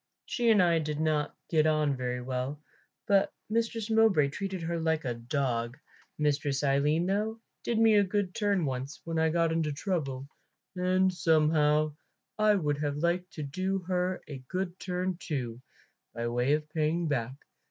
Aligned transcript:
She 0.25 0.49
and 0.49 0.63
I 0.63 0.79
did 0.79 0.99
not 0.99 1.35
get 1.47 1.67
on 1.67 1.95
very 1.95 2.23
well; 2.23 2.59
but 3.05 3.31
Mistress 3.51 3.91
Mowbray 3.91 4.29
treated 4.29 4.63
her 4.63 4.79
like 4.79 5.05
a 5.05 5.13
dog. 5.13 5.77
Mistress 6.17 6.63
Aline, 6.63 7.05
though, 7.05 7.39
did 7.63 7.77
me 7.77 7.93
a 7.93 8.03
good 8.03 8.33
turn 8.33 8.65
once, 8.65 8.99
when 9.03 9.19
I 9.19 9.29
got 9.29 9.51
into 9.51 9.71
trouble, 9.71 10.27
and 10.75 11.13
somehow 11.13 11.93
I 12.39 12.55
would 12.55 12.79
have 12.79 12.97
liked 12.97 13.33
to 13.33 13.43
do 13.43 13.77
her 13.87 14.23
a 14.27 14.39
good 14.47 14.79
turn 14.79 15.17
too, 15.19 15.61
by 16.15 16.27
way 16.29 16.53
of 16.53 16.67
paying 16.69 17.07
back. 17.07 17.35